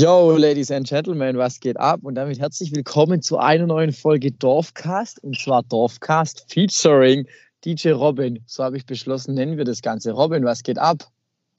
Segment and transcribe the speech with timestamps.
[0.00, 1.98] Yo, Ladies and Gentlemen, was geht ab?
[2.04, 5.20] Und damit herzlich willkommen zu einer neuen Folge Dorfcast.
[5.24, 7.26] Und zwar Dorfcast featuring
[7.64, 8.38] DJ Robin.
[8.46, 10.12] So habe ich beschlossen, nennen wir das Ganze.
[10.12, 11.02] Robin, was geht ab?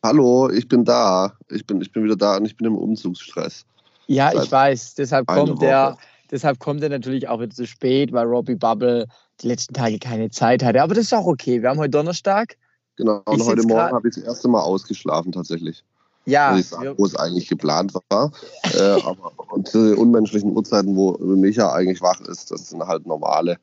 [0.03, 1.33] Hallo, ich bin da.
[1.49, 3.65] Ich bin, ich bin wieder da und ich bin im Umzugsstress.
[4.07, 4.95] Ja, Seit ich weiß.
[4.95, 5.97] Deshalb kommt, der,
[6.31, 9.05] deshalb kommt er natürlich auch wieder zu spät, weil Robbie Bubble
[9.41, 10.81] die letzten Tage keine Zeit hatte.
[10.81, 11.61] Aber das ist auch okay.
[11.61, 12.55] Wir haben heute Donnerstag.
[12.95, 15.83] Genau, und heute Morgen habe ich das erste Mal ausgeschlafen tatsächlich.
[16.29, 16.51] Ja.
[16.51, 18.31] Muss ich sagen, wo es eigentlich geplant war.
[18.73, 23.05] äh, aber und zu den unmenschlichen Uhrzeiten, wo Micha eigentlich wach ist, das sind halt
[23.05, 23.57] normale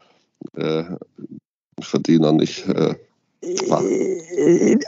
[0.56, 0.84] äh,
[1.80, 2.66] Verdiener nicht.
[2.68, 2.94] Äh,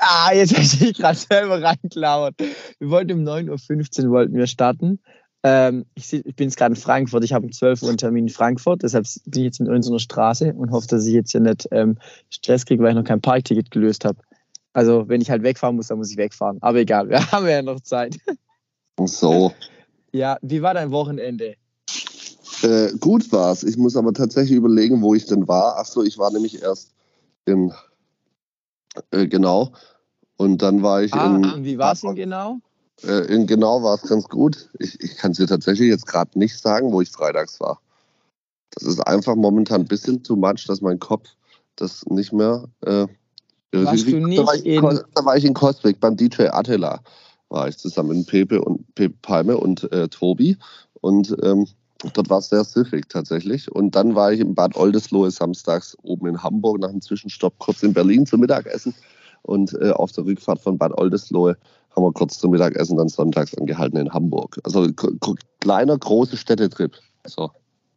[0.01, 2.35] ah, jetzt habe ich gerade selber reinklaut.
[2.79, 4.99] Wir wollten um 9.15 Uhr wollten wir starten.
[5.45, 7.23] Ähm, ich, ich, bin jetzt gerade in Frankfurt.
[7.23, 8.83] Ich habe um 12 Uhr einen Termin in Frankfurt.
[8.83, 11.99] Deshalb bin ich jetzt mit unserer Straße und hoffe, dass ich jetzt hier nicht ähm,
[12.31, 14.19] Stress kriege, weil ich noch kein Parkticket gelöst habe.
[14.73, 16.59] Also, wenn ich halt wegfahren muss, dann muss ich wegfahren.
[16.61, 18.19] Aber egal, wir haben ja noch Zeit.
[19.05, 19.53] So.
[20.13, 21.57] Ja, wie war dein Wochenende?
[22.63, 23.63] Äh, gut war's.
[23.63, 25.79] Ich muss aber tatsächlich überlegen, wo ich denn war.
[25.79, 26.93] Achso, ich war nämlich erst
[27.45, 27.73] in
[29.11, 29.73] äh, genau.
[30.37, 31.45] Und dann war ich ah, in.
[31.45, 32.59] Ah, wie war es in genau?
[33.03, 34.71] Äh, in genau war es ganz gut.
[34.79, 37.81] Ich, ich kann es dir tatsächlich jetzt gerade nicht sagen, wo ich freitags war.
[38.71, 41.29] Das ist einfach momentan ein bisschen zu much, dass mein Kopf
[41.77, 42.69] das nicht mehr.
[43.73, 47.01] Warst du nicht da, war ich in, da war ich in Coswig beim DJ Attila.
[47.51, 50.57] War ich zusammen mit Pepe und Pepe Palme und äh, Tobi.
[51.01, 51.67] Und ähm,
[52.15, 53.71] dort war es sehr süffig tatsächlich.
[53.71, 57.83] Und dann war ich in Bad Oldesloe samstags oben in Hamburg nach einem Zwischenstopp kurz
[57.83, 58.95] in Berlin zum Mittagessen.
[59.43, 61.57] Und äh, auf der Rückfahrt von Bad Oldesloe
[61.95, 64.59] haben wir kurz zum Mittagessen dann sonntags angehalten in Hamburg.
[64.65, 64.89] Also
[65.61, 66.97] kleiner, großer Städtetrip.
[67.27, 67.51] So.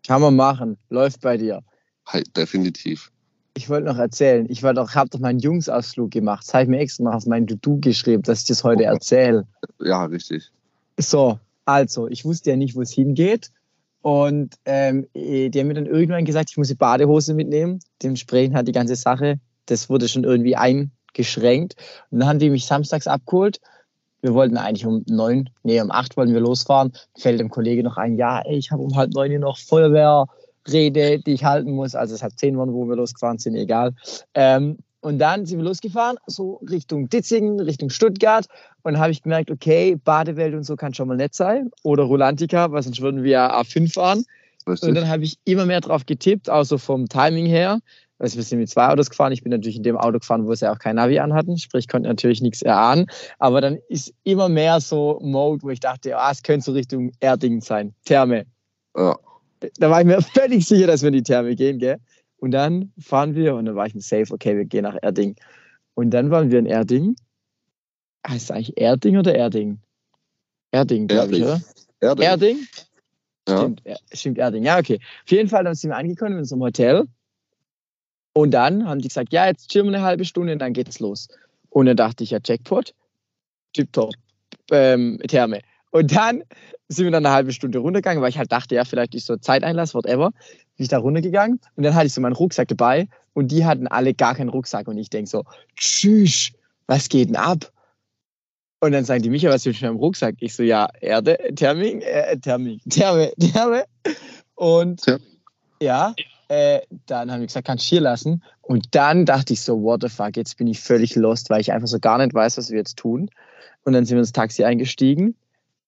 [0.06, 0.78] Kann man machen.
[0.90, 1.62] Läuft bei dir.
[2.08, 3.12] Hey, definitiv.
[3.54, 6.46] Ich wollte noch erzählen, ich habe doch meinen Jungsausflug gemacht.
[6.48, 9.46] Das habe ich mir extra noch auf mein To-Do geschrieben, dass ich das heute erzähle.
[9.80, 10.52] Ja, richtig.
[10.98, 13.52] So, also, ich wusste ja nicht, wo es hingeht.
[14.02, 17.80] Und ähm, die haben mir dann irgendwann gesagt, ich muss die Badehose mitnehmen.
[18.02, 21.76] Dementsprechend hat die ganze Sache, das wurde schon irgendwie eingeschränkt.
[22.10, 23.60] Und dann haben die mich samstags abgeholt.
[24.22, 26.94] Wir wollten eigentlich um neun, nee, um acht wollten wir losfahren.
[27.18, 29.58] Fällt dem Kollege noch ein, ja, ey, ich habe um halb neun hier noch
[30.68, 31.96] Feuerwehrrede, die ich halten muss.
[31.96, 33.94] Also es hat zehn Wochen, wo wir losgefahren sind, egal.
[34.34, 38.46] Ähm, und dann sind wir losgefahren, so Richtung Ditzingen, Richtung Stuttgart.
[38.84, 41.72] Und habe ich gemerkt, okay, Badewelt und so kann schon mal nett sein.
[41.84, 44.26] Oder Rolantica, weil sonst würden wir A5 fahren.
[44.68, 44.90] Richtig.
[44.90, 47.80] Und dann habe ich immer mehr drauf getippt, auch so vom Timing her.
[48.20, 49.32] Also wir sind mit zwei Autos gefahren.
[49.32, 51.58] Ich bin natürlich in dem Auto gefahren, wo sie auch kein Navi anhatten.
[51.58, 53.08] Sprich, konnte natürlich nichts erahnen.
[53.40, 57.12] Aber dann ist immer mehr so Mode, wo ich dachte, ah, es könnte so Richtung
[57.20, 57.96] Erding sein.
[58.06, 58.46] Therme.
[58.96, 59.18] Ja.
[59.78, 61.98] Da war ich mir völlig sicher, dass wir in die Therme gehen, gell?
[62.38, 65.36] Und dann fahren wir und dann war ich mir safe, okay, wir gehen nach Erding.
[65.94, 67.16] Und dann waren wir in Erding.
[68.28, 69.80] Heißt es eigentlich Erding oder Erding?
[70.72, 71.62] Erding, glaube ich, oder?
[72.00, 72.26] Erding.
[72.26, 72.68] Erding?
[73.48, 73.58] Ja.
[73.58, 73.82] Stimmt,
[74.14, 74.64] stimmt, Erding.
[74.64, 75.00] Ja, okay.
[75.24, 77.06] Auf jeden Fall, dann sind wir angekommen in unserem Hotel.
[78.34, 81.00] Und dann haben die gesagt, ja, jetzt chillen wir eine halbe Stunde und dann geht's
[81.00, 81.28] los.
[81.70, 82.94] Und dann dachte ich, ja, Jackpot,
[83.74, 84.14] tipptopp,
[84.72, 85.62] ähm, Therme.
[85.92, 86.44] Und dann
[86.88, 89.38] sind wir dann eine halbe Stunde runtergegangen, weil ich halt dachte, ja, vielleicht ist so
[89.38, 90.32] Zeiteinlass, whatever.
[90.78, 93.88] Bin ich da runtergegangen und dann hatte ich so meinen Rucksack dabei und die hatten
[93.88, 95.44] alle gar keinen Rucksack und ich denke so,
[95.76, 96.52] tschüss,
[96.88, 97.72] was geht denn ab?
[98.80, 100.36] Und dann sagen die Micha, was willst du mit meinem Rucksack?
[100.40, 103.84] Ich so, ja, Erde, Thermik, äh, Thermik, Therme, Therme.
[104.56, 105.18] Und ja,
[105.80, 106.16] ja
[106.48, 108.44] äh, dann haben die gesagt, kannst du hier lassen.
[108.62, 111.72] Und dann dachte ich so, what the fuck, jetzt bin ich völlig lost, weil ich
[111.72, 113.30] einfach so gar nicht weiß, was wir jetzt tun.
[113.84, 115.36] Und dann sind wir ins Taxi eingestiegen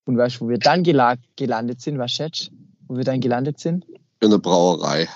[0.06, 2.52] und weißt du, wo wir dann gelandet sind, was schätzt
[2.88, 3.86] Wo wir dann gelandet sind?
[4.20, 5.08] In der Brauerei.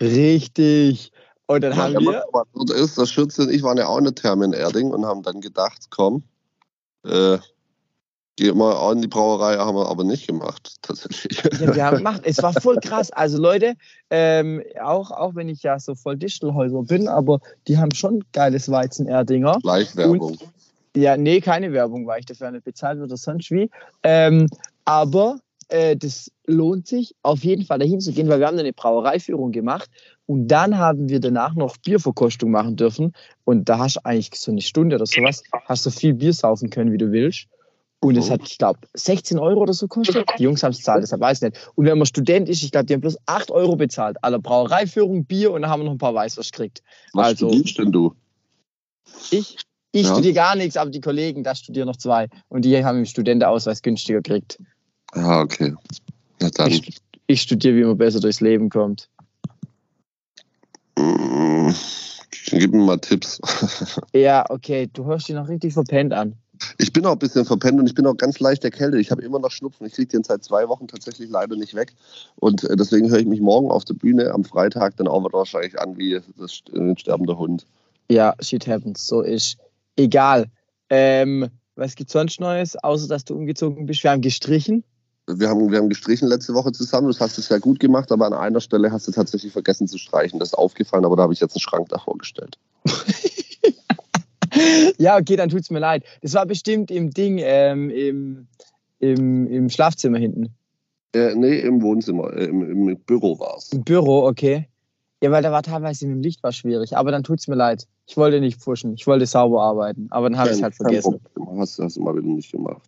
[0.00, 1.12] Richtig.
[1.46, 2.24] Und dann ja, haben wir.
[2.54, 5.04] Dort ist das Schütze und ich waren ja auch in der Therme in Erding und
[5.04, 6.22] haben dann gedacht, komm,
[7.04, 7.38] äh,
[8.36, 11.42] geh mal in die Brauerei, haben wir aber nicht gemacht, tatsächlich.
[11.60, 12.22] Ja, wir haben gemacht.
[12.24, 13.10] Es war voll krass.
[13.10, 13.74] Also Leute,
[14.10, 18.70] ähm, auch, auch wenn ich ja so voll Distelhäuser bin, aber die haben schon geiles
[18.70, 19.58] Weizen Erdinger.
[19.62, 20.20] Gleichwerbung.
[20.20, 20.40] Und
[20.96, 23.70] ja, nee, keine Werbung, weil ich dafür nicht bezahlt oder sonst wie.
[24.02, 24.46] Ähm,
[24.84, 25.38] aber
[25.68, 29.52] äh, das lohnt sich auf jeden Fall dahin zu gehen, weil wir haben eine Brauereiführung
[29.52, 29.88] gemacht
[30.26, 33.12] und dann haben wir danach noch Bierverkostung machen dürfen
[33.44, 36.34] und da hast du eigentlich so eine Stunde oder sowas, hast du so viel Bier
[36.34, 37.46] saufen können, wie du willst.
[38.00, 38.32] Und es oh.
[38.32, 40.28] hat, ich glaube, 16 Euro oder so gekostet.
[40.36, 41.70] Die Jungs haben es zahlt, deshalb weiß ich nicht.
[41.76, 44.16] Und wenn man Student ist, ich glaube, die haben bloß 8 Euro bezahlt.
[44.22, 46.82] Alle Brauereiführung, Bier und dann haben wir noch ein paar Weißwurst gekriegt.
[47.12, 48.12] Was also, studierst denn du?
[49.30, 49.56] Ich?
[49.92, 50.12] Ich ja.
[50.14, 52.28] studiere gar nichts, aber die Kollegen, da studieren noch zwei.
[52.48, 54.58] Und die haben im Studentenausweis günstiger gekriegt.
[55.14, 55.74] Ja, okay.
[56.40, 56.70] Na dann.
[56.70, 56.96] Ich,
[57.26, 59.10] ich studiere, wie man besser durchs Leben kommt.
[60.98, 61.70] Mm,
[62.46, 63.38] gib mir mal Tipps.
[64.14, 64.88] ja, okay.
[64.90, 66.36] Du hörst dich noch richtig verpennt an.
[66.78, 69.00] Ich bin auch ein bisschen verpennt und ich bin auch ganz leicht erkältet.
[69.00, 69.86] Ich habe immer noch Schnupfen.
[69.86, 71.92] Ich kriege den seit zwei Wochen tatsächlich leider nicht weg.
[72.36, 75.78] Und äh, deswegen höre ich mich morgen auf der Bühne am Freitag dann auch wahrscheinlich
[75.78, 77.66] an wie das, ein sterbender Hund.
[78.10, 79.06] Ja, shit happens.
[79.06, 79.58] So ist
[79.96, 80.46] egal.
[80.90, 84.04] Ähm, was gibt sonst Neues, außer dass du umgezogen bist?
[84.04, 84.84] Wir haben gestrichen.
[85.28, 87.08] Wir haben, wir haben gestrichen letzte Woche zusammen.
[87.08, 89.96] Das hast du sehr gut gemacht, aber an einer Stelle hast du tatsächlich vergessen zu
[89.96, 90.38] streichen.
[90.38, 92.58] Das ist aufgefallen, aber da habe ich jetzt einen Schrank davor gestellt.
[94.98, 96.04] ja, okay, dann tut es mir leid.
[96.22, 98.48] Das war bestimmt im Ding, ähm, im,
[98.98, 100.54] im, im Schlafzimmer hinten.
[101.14, 103.72] Äh, nee, im Wohnzimmer, äh, im, im Büro war es.
[103.72, 104.68] Im Büro, okay.
[105.22, 106.96] Ja, weil da war teilweise mit dem Licht war schwierig.
[106.96, 107.86] Aber dann tut es mir leid.
[108.08, 108.94] Ich wollte nicht pushen.
[108.94, 110.08] Ich wollte sauber arbeiten.
[110.10, 111.20] Aber dann habe ich es halt vergessen.
[111.58, 112.82] Hast, hast du mal wieder nicht gemacht.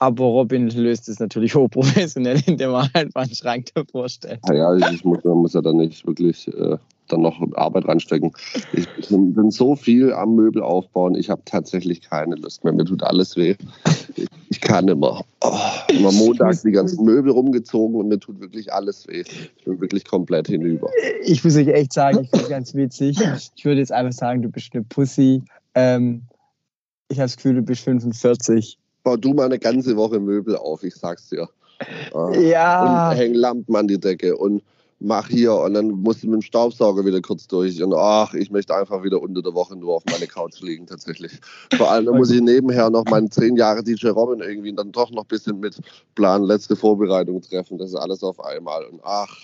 [0.00, 4.40] Aber Robin löst es natürlich hochprofessionell, indem er einfach einen Schrank davor stellt.
[4.48, 6.76] Ja, ja ich muss, man muss ja dann nicht wirklich äh,
[7.08, 8.32] dann noch Arbeit reinstecken.
[8.72, 12.72] Ich bin so viel am Möbel aufbauen, ich habe tatsächlich keine Lust mehr.
[12.72, 13.56] Mir tut alles weh.
[14.48, 15.24] Ich kann immer.
[15.42, 15.58] Oh,
[15.88, 19.24] immer Montag die ganzen Möbel rumgezogen und mir tut wirklich alles weh.
[19.56, 20.90] Ich bin wirklich komplett hinüber.
[21.24, 23.18] Ich muss euch echt sagen, ich finde es ganz witzig.
[23.56, 25.42] Ich würde jetzt einfach sagen, du bist eine Pussy.
[25.74, 26.22] Ähm,
[27.08, 28.78] ich habe das Gefühl, du bist 45.
[29.02, 31.48] Bau du mal eine ganze Woche Möbel auf, ich sag's dir.
[32.40, 33.10] Ja.
[33.10, 34.62] Und häng Lampen an die Decke und
[34.98, 38.50] mach hier und dann musst du mit dem Staubsauger wieder kurz durch und ach, ich
[38.50, 41.32] möchte einfach wieder unter der Woche nur auf meine Couch liegen tatsächlich.
[41.76, 45.24] Vor allem muss ich nebenher noch meinen zehn Jahre DJ Robin irgendwie dann doch noch
[45.24, 45.78] ein bisschen mit
[46.14, 47.78] Plan, letzte Vorbereitung treffen.
[47.78, 49.36] Das ist alles auf einmal und ach.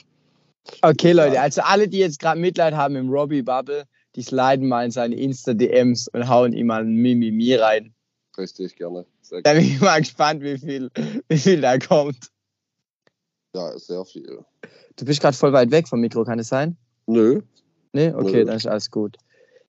[0.81, 3.85] Okay, Leute, also alle, die jetzt gerade Mitleid haben im Robbie Bubble,
[4.15, 7.93] die sliden mal in seine Insta-DMs und hauen ihm mal ein Mimimi rein.
[8.39, 9.05] Richtig, gerne.
[9.43, 10.91] da bin ich mal gespannt, wie viel,
[11.29, 12.31] wie viel da kommt.
[13.55, 14.45] Ja, sehr viel.
[14.97, 16.77] Du bist gerade voll weit weg vom Mikro, kann es sein?
[17.07, 17.43] Nö.
[17.93, 18.45] Nee, okay, Nö.
[18.47, 19.17] dann ist alles gut.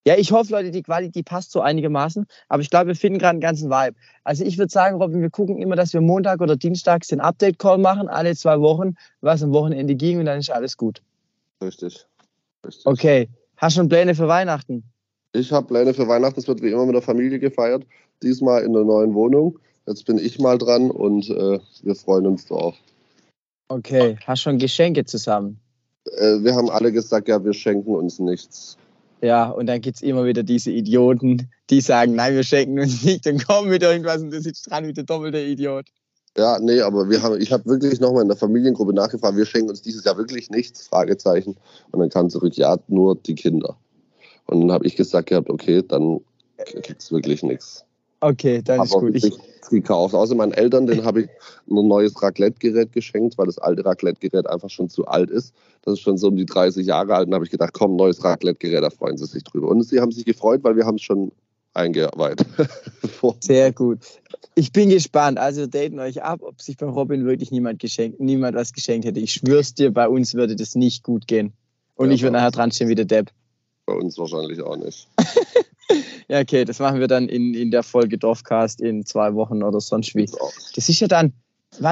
[0.06, 2.26] Ja, ich hoffe, Leute, die Qualität die passt so einigermaßen.
[2.50, 3.96] Aber ich glaube, wir finden gerade einen ganzen Vibe.
[4.26, 7.78] Also ich würde sagen, Robin, wir gucken immer, dass wir Montag oder Dienstag den Update-Call
[7.78, 11.02] machen, alle zwei Wochen, was am Wochenende ging und dann ist alles gut.
[11.62, 12.06] Richtig.
[12.66, 12.86] Richtig.
[12.86, 13.30] Okay.
[13.56, 14.84] Hast du schon Pläne für Weihnachten?
[15.32, 16.40] Ich habe Pläne für Weihnachten.
[16.40, 17.86] Es wird wie immer mit der Familie gefeiert.
[18.22, 19.58] Diesmal in der neuen Wohnung.
[19.88, 22.76] Jetzt bin ich mal dran und äh, wir freuen uns drauf.
[23.68, 25.60] Okay, hast schon Geschenke zusammen?
[26.06, 28.77] Äh, wir haben alle gesagt, ja, wir schenken uns nichts.
[29.21, 33.04] Ja, und dann gibt es immer wieder diese Idioten, die sagen, nein, wir schenken uns
[33.04, 35.86] nicht und kommen mit irgendwas und du sitzt dran wie der doppelte Idiot.
[36.38, 39.69] Ja, nee, aber wir haben, ich habe wirklich nochmal in der Familiengruppe nachgefragt, wir schenken
[39.69, 41.56] uns dieses Jahr wirklich nichts, Fragezeichen.
[41.92, 43.77] Und dann kam zurück, ja, nur die Kinder.
[44.48, 46.21] Und dann habe ich gesagt gehabt, okay, dann
[46.81, 47.86] gibt es wirklich nichts.
[48.24, 49.16] Okay, dann ist gut.
[49.16, 49.34] Ich,
[49.70, 50.14] gekauft.
[50.14, 51.30] Außer meinen Eltern, den habe ich
[51.70, 55.54] ein neues Raclette-Gerät geschenkt, weil das alte Raclette-Gerät einfach schon zu alt ist.
[55.81, 57.28] Das ist schon so um die 30 Jahre alt.
[57.28, 59.68] Und habe ich gedacht, komm, neues Raclette-Gerät, da freuen sie sich drüber.
[59.68, 61.31] Und sie haben sich gefreut, weil wir haben es schon
[61.74, 62.46] eingeweiht.
[63.42, 64.00] Sehr gut.
[64.56, 65.38] Ich bin gespannt.
[65.38, 69.20] Also daten euch ab, ob sich bei Robin wirklich niemand geschenkt, niemand was geschenkt hätte.
[69.20, 71.52] Ich schwör's dir, bei uns würde das nicht gut gehen.
[71.96, 73.31] Und ja, ich würde nachher dran stehen wie der Depp.
[73.86, 75.08] Bei uns wahrscheinlich auch nicht.
[76.28, 79.81] ja, okay, das machen wir dann in, in der Folge Dorfcast in zwei Wochen oder
[79.81, 80.30] sonst wie.
[80.75, 81.34] Das ist ja dann,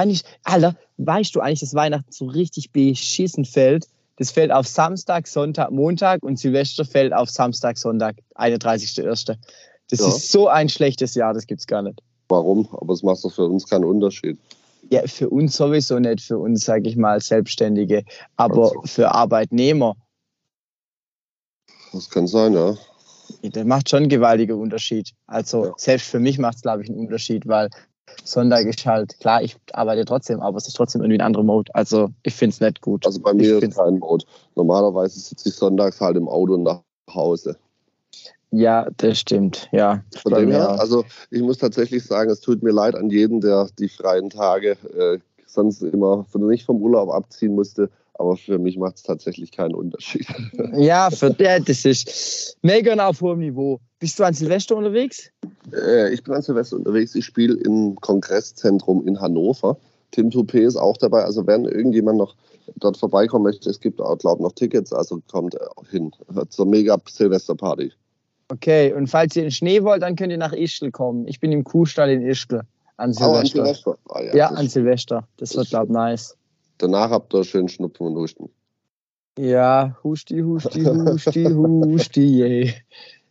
[0.06, 3.86] nicht, Alter, weißt du eigentlich, dass Weihnachten so richtig beschissen fällt?
[4.16, 9.36] Das fällt auf Samstag, Sonntag, Montag und Silvester fällt auf Samstag, Sonntag, 31.01.
[9.90, 10.08] Das ja.
[10.08, 12.00] ist so ein schlechtes Jahr, das gibt's gar nicht.
[12.28, 12.68] Warum?
[12.72, 14.38] Aber es macht doch für uns keinen Unterschied.
[14.90, 18.04] Ja, für uns sowieso nicht, für uns, sage ich mal, Selbstständige,
[18.36, 18.82] aber also.
[18.84, 19.96] für Arbeitnehmer.
[21.92, 22.76] Das kann sein, ja.
[23.42, 25.12] Das macht schon einen gewaltigen Unterschied.
[25.26, 25.72] Also ja.
[25.76, 27.70] selbst für mich macht es, glaube ich, einen Unterschied, weil
[28.24, 31.74] Sonntag ist halt, klar, ich arbeite trotzdem, aber es ist trotzdem irgendwie ein anderer Mode.
[31.74, 33.06] Also ich finde es nicht gut.
[33.06, 34.24] Also bei mir ich ist kein Mode.
[34.54, 36.82] Normalerweise sitze ich sonntags halt im Auto nach
[37.12, 37.56] Hause.
[38.50, 40.04] Ja, das stimmt, ja.
[40.14, 43.68] Von dem her, also ich muss tatsächlich sagen, es tut mir leid an jeden, der
[43.78, 47.90] die freien Tage äh, sonst immer nicht vom Urlaub abziehen musste.
[48.14, 50.26] Aber für mich macht es tatsächlich keinen Unterschied.
[50.74, 53.80] Ja, für der, das ist mega auf hohem Niveau.
[53.98, 55.30] Bist du an Silvester unterwegs?
[55.72, 57.14] Äh, ich bin an Silvester unterwegs.
[57.14, 59.76] Ich spiele im Kongresszentrum in Hannover.
[60.10, 61.24] Tim Toupé ist auch dabei.
[61.24, 62.36] Also wenn irgendjemand noch
[62.76, 64.92] dort vorbeikommen möchte, es gibt auch, glaube ich, noch Tickets.
[64.92, 65.56] Also kommt
[65.90, 66.10] hin
[66.48, 67.92] zur mega Silvesterparty.
[68.48, 71.26] Okay, und falls ihr in Schnee wollt, dann könnt ihr nach Ischgl kommen.
[71.26, 72.62] Ich bin im Kuhstall in Ischgl
[72.96, 73.32] an Silvester.
[73.32, 73.98] Oh, an Silvester.
[74.10, 75.28] Ah, ja, ja an Silvester.
[75.36, 76.36] Das, das wird, glaube ich, nice.
[76.78, 78.48] Danach habt ihr schön Schnupfen und Husten.
[79.38, 82.74] Ja, Husti, Husti, Husti, Husti, ey.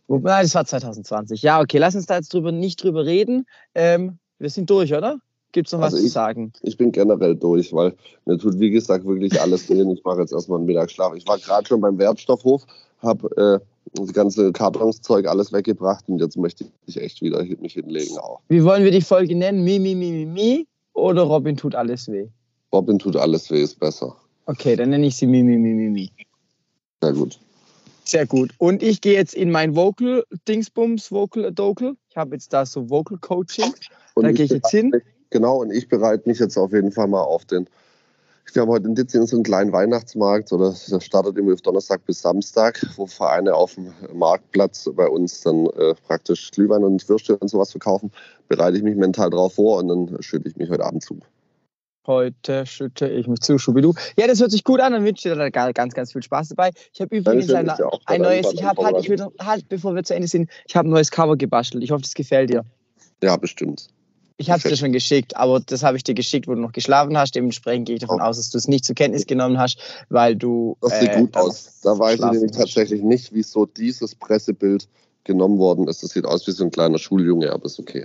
[0.08, 1.42] Nein, das war 2020.
[1.42, 3.46] Ja, okay, lass uns da jetzt drüber, nicht drüber reden.
[3.74, 5.18] Ähm, wir sind durch, oder?
[5.52, 6.52] Gibt es noch also was ich, zu sagen?
[6.62, 7.94] Ich bin generell durch, weil
[8.24, 9.80] mir tut, wie gesagt, wirklich alles weh.
[9.92, 11.14] Ich mache jetzt erstmal einen Mittagsschlaf.
[11.14, 12.66] Ich war gerade schon beim Wertstoffhof,
[13.00, 13.60] habe
[13.94, 18.40] das ganze Kartonszeug alles weggebracht und jetzt möchte ich echt wieder mich hinlegen auch.
[18.48, 19.64] Wie wollen wir die Folge nennen?
[19.64, 22.28] Mi, mi, mi, mi, mi oder Robin tut alles weh?
[22.72, 24.16] Robin tut alles weh ist besser.
[24.46, 26.10] Okay, dann nenne ich sie Mi, mi, mi, mi, mi.
[27.02, 27.38] Sehr gut.
[28.04, 28.52] Sehr gut.
[28.58, 31.96] Und ich gehe jetzt in mein Vocal-Dingsbums, Vocal-Adocal.
[32.08, 33.72] Ich habe jetzt da so Vocal-Coaching.
[34.16, 34.90] Da gehe ich jetzt hin.
[34.90, 37.68] Mich, genau, und ich bereite mich jetzt auf jeden Fall mal auf den.
[38.52, 42.04] Wir haben heute in Ditzingen so einen kleinen Weihnachtsmarkt, oder das startet immer auf Donnerstag
[42.04, 47.38] bis Samstag, wo Vereine auf dem Marktplatz bei uns dann äh, praktisch Glühwein und Würste
[47.38, 48.10] und sowas verkaufen.
[48.48, 51.20] Bereite ich mich mental drauf vor und dann schütte ich mich heute Abend zu.
[52.06, 53.94] Heute schütte ich mich zu, Schubidu.
[54.18, 54.92] Ja, das hört sich gut an.
[54.92, 56.70] Dann wünsche ich dir da ganz, ganz viel Spaß dabei.
[56.92, 57.70] Ich habe übrigens ein,
[58.06, 60.74] ein neues, ich habe halt, ich will noch, halt, bevor wir zu Ende sind, ich
[60.74, 61.84] habe ein neues Cover gebastelt.
[61.84, 62.64] Ich hoffe, das gefällt dir.
[63.22, 63.88] Ja, bestimmt.
[64.36, 66.72] Ich habe es dir schon geschickt, aber das habe ich dir geschickt, wo du noch
[66.72, 67.36] geschlafen hast.
[67.36, 68.24] Dementsprechend gehe ich davon oh.
[68.24, 69.78] aus, dass du es nicht zur Kenntnis genommen hast,
[70.08, 70.76] weil du.
[70.80, 71.80] Das sieht äh, gut aus.
[71.82, 74.88] Da weiß ich nämlich tatsächlich nicht, wieso dieses Pressebild
[75.22, 76.02] genommen worden ist.
[76.02, 78.04] Das sieht aus wie so ein kleiner Schuljunge, aber ist okay.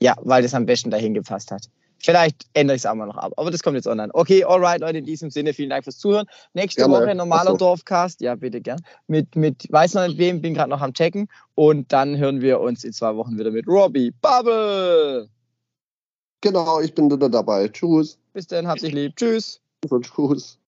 [0.00, 1.68] Ja, weil das am besten dahin gepasst hat.
[1.98, 3.32] Vielleicht ändere ich es auch mal noch ab.
[3.36, 4.12] Aber das kommt jetzt online.
[4.12, 6.26] Okay, alright, Leute, in diesem Sinne, vielen Dank fürs Zuhören.
[6.52, 6.94] Nächste gerne.
[6.94, 7.56] Woche normaler so.
[7.56, 8.20] Dorfcast.
[8.20, 8.80] Ja, bitte gern.
[9.06, 11.28] Mit, mit weiß noch nicht wem, bin gerade noch am Checken.
[11.54, 15.28] Und dann hören wir uns in zwei Wochen wieder mit Robbie Bubble.
[16.40, 17.68] Genau, ich bin wieder dabei.
[17.68, 18.18] Tschüss.
[18.34, 19.16] Bis dann, hab dich lieb.
[19.16, 19.60] Tschüss.
[19.88, 20.58] Und tschüss.